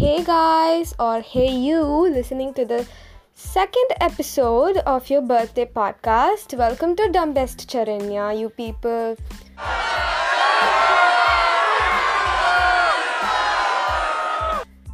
[0.00, 2.86] hey guys, or hey you, listening to the
[3.34, 6.56] second episode of your birthday podcast.
[6.56, 9.18] Welcome to Dumbest Charanya, you people.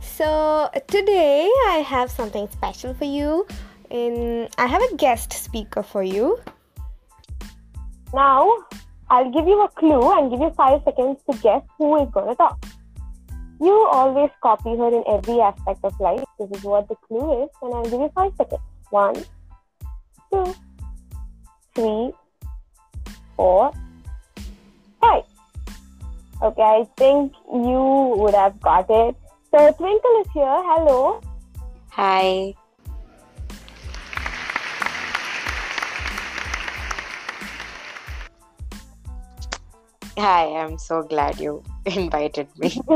[0.00, 3.46] So today I have something special for you.
[3.90, 6.40] In I have a guest speaker for you.
[8.12, 8.50] Now,
[9.08, 12.26] I'll give you a clue and give you five seconds to guess who is going
[12.26, 12.58] to talk.
[13.58, 16.22] You always copy her in every aspect of life.
[16.38, 18.60] This is what the clue is, and I'll give you five seconds.
[18.90, 19.24] One,
[20.30, 20.54] two,
[21.74, 22.12] three,
[23.34, 23.72] four,
[25.00, 25.24] five.
[26.42, 29.16] Okay, I think you would have got it.
[29.50, 30.44] So, Twinkle is here.
[30.44, 31.22] Hello.
[31.92, 32.54] Hi.
[40.18, 42.80] Hi, I'm so glad you invited me.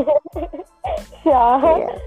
[1.22, 1.78] Sure.
[1.78, 1.98] Yeah.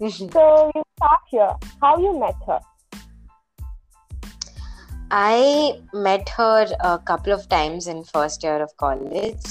[0.00, 1.54] So, you start here.
[1.80, 2.60] How you met her?
[5.10, 9.44] I met her a couple of times in first year of college,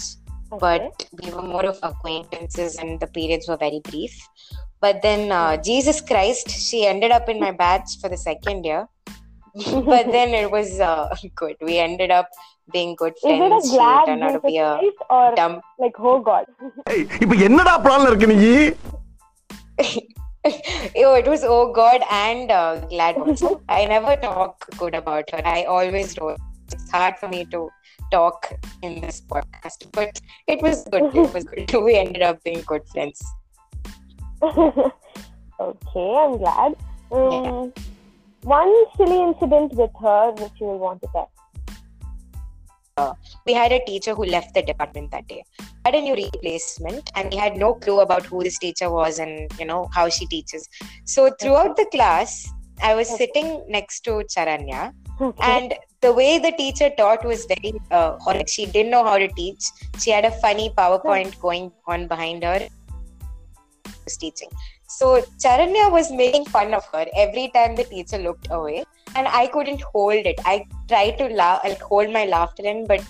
[0.60, 4.14] but we were more of acquaintances and the periods were very brief.
[4.82, 8.88] But then, uh, Jesus Christ, she ended up in my batch for the second year
[9.93, 11.57] but then it was uh, good.
[11.61, 12.29] We ended up
[12.73, 13.71] being good Is it a friends.
[13.71, 16.47] She glad turned out to be a Jesus or dumb like oh god?
[16.93, 18.37] ஏய், இப்ப என்னடா பிளான்ல இருக்கு நீ
[21.05, 23.49] oh, it was oh god and uh, glad also.
[23.79, 25.43] I never talk good about her.
[25.57, 26.29] I always do.
[26.75, 27.61] It's hard for me to
[28.15, 28.39] talk
[28.87, 30.21] in this podcast, but
[30.53, 31.07] it was good.
[31.23, 31.75] It was good.
[31.89, 33.21] We ended up being good friends.
[35.67, 36.73] okay, I'm glad.
[37.13, 37.73] Um,
[38.44, 41.30] One silly incident with her which you will want to tell.
[43.46, 45.44] We had a teacher who left the department that day.
[45.86, 49.52] Had a new replacement, and we had no clue about who this teacher was and
[49.60, 50.70] you know how she teaches.
[51.06, 52.48] So throughout the class,
[52.84, 55.42] I was sitting next to Charanya, Okay.
[55.42, 58.50] and the way the teacher taught was very uh, horrid.
[58.50, 59.64] She didn't know how to teach.
[60.00, 62.68] She had a funny PowerPoint going on behind her.
[64.06, 64.50] Was teaching.
[64.98, 68.84] So Charanya was making fun of her every time the teacher looked away,
[69.16, 70.40] and I couldn't hold it.
[70.46, 73.04] I tried to laugh, like hold my laughter in, but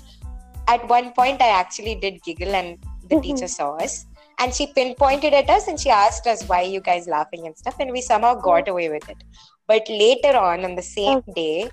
[0.67, 2.77] at one point I actually did giggle, and
[3.09, 4.05] the teacher saw us.
[4.39, 7.75] And she pinpointed at us and she asked us why you guys laughing and stuff,
[7.79, 9.23] and we somehow got away with it.
[9.67, 11.69] But later on, on the same day,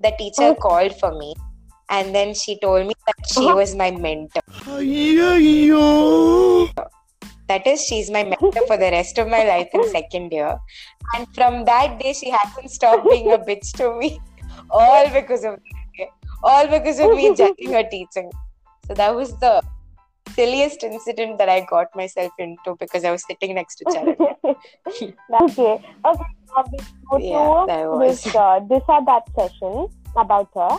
[0.00, 0.54] the teacher Oh.
[0.54, 1.34] called for me
[1.90, 3.56] and then she told me that she Uh-huh.
[3.56, 4.42] was my mentor.
[7.48, 10.58] That is, she's my mentor for the rest of my life in second year.
[11.14, 14.20] And from that day, she hasn't stopped being a bitch to me.
[14.70, 15.58] All because of
[16.42, 18.30] all because of me judging her teaching.
[18.86, 19.62] So that was the
[20.34, 24.34] silliest incident that I got myself into because I was sitting next to Charanya.
[24.94, 25.14] okay.
[25.40, 25.82] Okay.
[26.04, 26.78] Now we
[27.10, 30.76] go Yeah, to was- this uh, this or that session about her.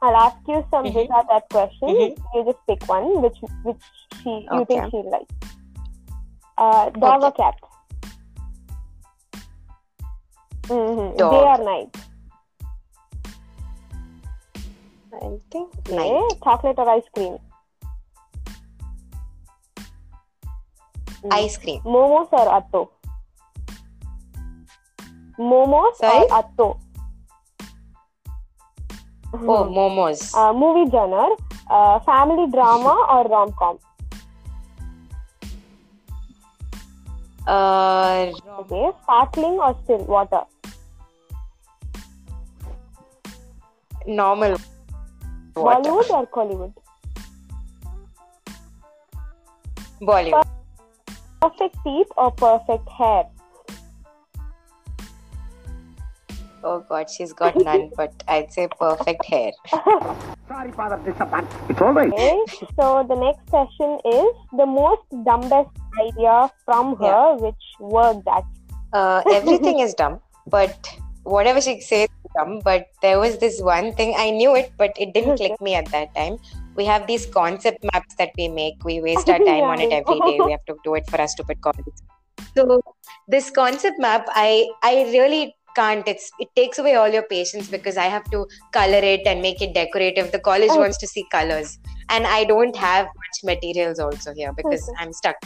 [0.00, 0.94] I'll ask you some Mhm.
[0.94, 1.92] this or that questions.
[1.92, 2.16] Mhm.
[2.34, 3.82] You just pick one which which
[4.22, 4.90] she you think Okay.
[4.90, 5.28] she'll like.
[6.58, 7.26] Uh, dog okay.
[7.26, 7.54] or cat?
[10.66, 11.16] Mm-hmm.
[11.16, 11.30] Dog.
[11.32, 11.90] Day or night?
[15.14, 15.96] I think Okay.
[15.96, 16.42] night.
[16.42, 17.38] Chocolate or ice cream?
[21.22, 21.32] Mm.
[21.32, 21.80] Ice cream.
[21.82, 22.90] Momos or atto?
[25.38, 26.26] Momos Sorry?
[26.26, 26.68] or atto?
[29.32, 30.34] Oh, momos.
[30.34, 31.36] Uh, movie genre,
[31.70, 33.78] uh, family drama or rom com?
[37.48, 40.42] Uh, Okay, sparkling or still water?
[44.06, 44.56] normal.
[45.56, 45.90] Water.
[45.90, 46.74] Bollywood or Kollywood?
[50.00, 50.46] Bollywood.
[51.40, 53.24] Perfect teeth or perfect hair?
[56.64, 59.52] Oh god, she's got none, but I'd say perfect hair.
[60.48, 61.46] Sorry, father, disappoint.
[61.68, 62.12] It's all right.
[62.12, 62.42] Okay,
[62.78, 68.54] so the next session is the most dumbest idea from her, which worked actually.
[68.92, 70.88] Uh, everything is dumb, but
[71.24, 72.60] whatever she says is dumb.
[72.64, 75.86] But there was this one thing I knew it, but it didn't click me at
[75.92, 76.38] that time.
[76.76, 78.82] We have these concept maps that we make.
[78.84, 80.40] We waste our time on it Yeah, every day.
[80.44, 82.02] We have to do it for our stupid colleges.
[82.56, 82.80] So
[83.28, 86.06] this concept map, I I really can't.
[86.08, 89.60] It's it takes away all your patience because I have to color it and make
[89.60, 90.32] it decorative.
[90.32, 90.80] The college Oh.
[90.80, 91.78] wants to see colors,
[92.08, 95.02] and I don't have much materials also here because Okay.
[95.04, 95.36] I'm stuck.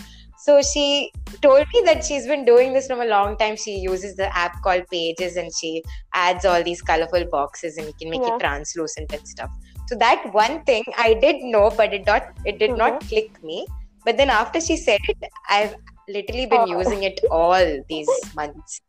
[0.44, 3.56] So she told me that she's been doing this from a long time.
[3.56, 5.84] She uses the app called Pages and she
[6.14, 8.34] adds all these colorful boxes and you can make Yeah.
[8.34, 9.50] it translucent and stuff.
[9.88, 13.08] So that one thing I did know, but it not it did not Mhm.
[13.08, 13.66] click me.
[14.04, 15.76] But then after she said it, I've
[16.08, 16.78] literally been Oh.
[16.80, 18.80] using it all these months,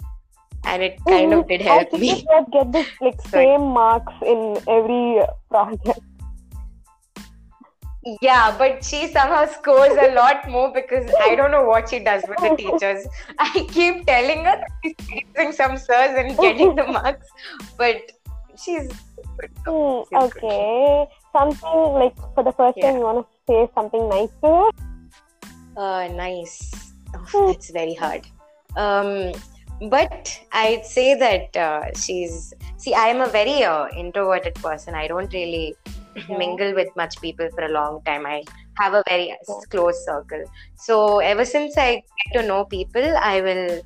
[0.65, 2.13] and it kind of did help I me.
[2.31, 3.45] that get this like Sorry.
[3.45, 5.21] same marks in every
[5.51, 5.99] project.
[8.21, 12.23] Yeah, but she somehow scores a lot more because I don't know what she does
[12.27, 13.07] with the teachers.
[13.39, 17.27] I keep telling her that she's using some sirs and getting the marks,
[17.77, 18.11] but
[18.61, 18.89] she's
[19.37, 19.51] good.
[19.65, 20.43] Hmm, She's good.
[20.43, 21.05] okay.
[21.31, 24.69] Something like for the first time you want to say something nice to her.
[25.77, 26.71] Uh, nice.
[27.33, 28.27] Oh, that's very hard.
[28.75, 29.31] Um,
[29.89, 32.53] but I'd say that uh, she's.
[32.77, 34.93] See, I am a very uh, introverted person.
[34.93, 35.75] I don't really
[36.29, 38.25] mingle with much people for a long time.
[38.25, 38.43] I
[38.79, 39.35] have a very
[39.69, 40.43] close circle.
[40.75, 43.81] So ever since I get to know people, I will.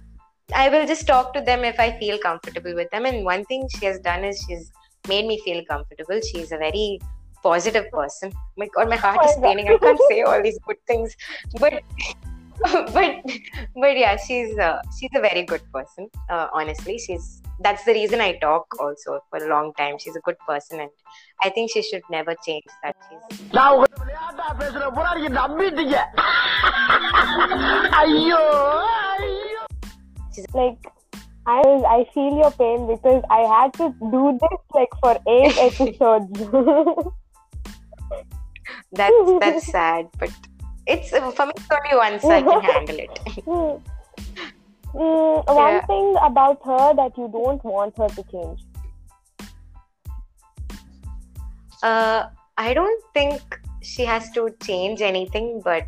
[0.56, 3.06] I will just talk to them if I feel comfortable with them.
[3.06, 4.72] And one thing she has done is she's
[5.06, 6.22] made me feel comfortable.
[6.22, 7.00] She's a very
[7.44, 8.32] positive person.
[8.58, 9.68] My God, my heart is Oh paining.
[9.68, 11.16] I can't say all these good things,
[11.60, 11.82] but
[12.94, 13.24] but
[13.76, 16.10] but yeah, she's uh, she's a very good person.
[16.30, 19.98] Uh, honestly, she's that's the reason I talk also for a long time.
[20.00, 20.90] She's a good person, and
[21.44, 22.96] I think she should never change that.
[23.10, 23.52] She's.
[30.34, 30.80] she's like
[31.48, 36.40] I I feel your pain because I had to do this like for eight episodes.
[38.92, 40.30] that's that's sad, but
[40.88, 41.52] it's for me.
[41.56, 43.20] It's only once I can handle it.
[44.94, 45.86] Mm, one Yeah.
[45.86, 48.62] thing about her that you don't want her to change.
[51.84, 52.24] Uh,
[52.58, 53.42] I don't think
[53.84, 55.86] she has to change anything, but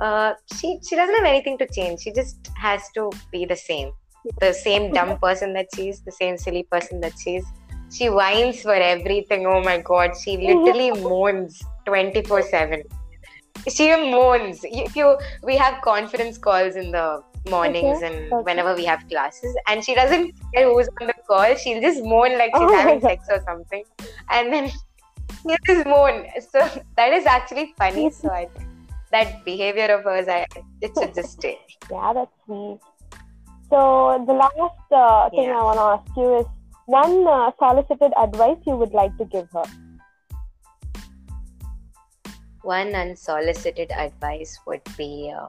[0.00, 2.00] uh, she she doesn't have anything to change.
[2.00, 3.92] She just has to be the same,
[4.40, 7.46] the same dumb person that she is, the same silly person that she is.
[7.92, 9.46] She whines for everything.
[9.46, 12.82] Oh my god, she literally moans twenty four seven.
[13.68, 14.60] She moans.
[14.64, 18.42] If you we have conference calls in the mornings Okay, and okay.
[18.42, 21.54] whenever we have classes, and she doesn't care who's on the call.
[21.56, 23.84] She'll just moan like she's Oh having sex or something,
[24.30, 24.70] and then
[25.42, 26.26] she just moan.
[26.50, 28.10] So that is actually funny.
[28.10, 28.48] So I
[29.12, 30.46] that behavior of hers, I
[30.80, 31.58] it should just stay.
[31.90, 32.78] Yeah, that's sweet.
[33.70, 35.58] So the last uh, thing Yeah.
[35.58, 36.46] I want to ask you is
[36.86, 39.64] one uh, solicited advice you would like to give her.
[42.66, 45.46] One unsolicited advice would be uh,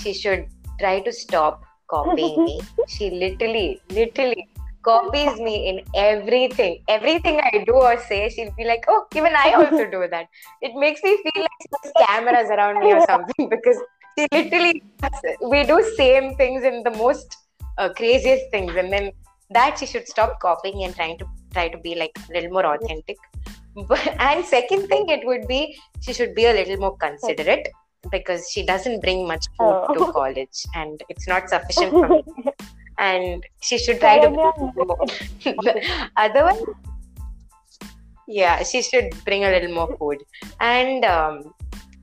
[0.00, 0.46] she should
[0.80, 2.60] try to stop copying me.
[2.88, 4.48] She literally, literally
[4.82, 6.82] copies me in everything.
[6.88, 10.26] Everything I do or say, she'll be like, "Oh, even I also do that."
[10.62, 13.80] It makes me feel like there's cameras around me or something because
[14.18, 14.82] she literally
[15.54, 17.36] we do same things in the most
[17.76, 19.12] uh, craziest things, and then
[19.50, 22.66] that she should stop copying and trying to try to be like a little more
[22.74, 23.16] authentic.
[24.18, 27.68] And second thing, it would be she should be a little more considerate
[28.10, 29.94] because she doesn't bring much food Oh.
[29.94, 32.22] to college and it's not sufficient for me.
[32.98, 36.62] And she should try to Saranya, otherwise
[38.26, 40.18] yeah she should bring a little more food
[40.60, 41.54] and um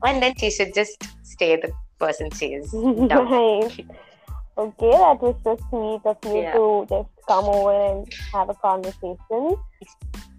[0.04, 3.78] and then she should just stay the person she is nice.
[4.58, 6.52] Okay, that was so sweet of you Yeah.
[6.52, 9.56] to just come over and have a conversation.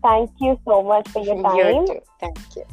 [0.07, 1.87] Thank you so much for your you time.
[1.87, 2.65] too thank you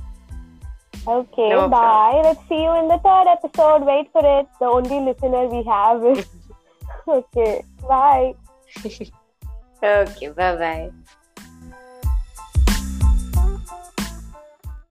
[1.06, 2.22] Okay, No bye.
[2.24, 3.84] Let's see you in the third episode.
[3.84, 4.46] Wait for it.
[4.58, 6.26] The only listener we have is.
[7.08, 8.34] okay, bye.
[9.82, 10.90] okay bye bye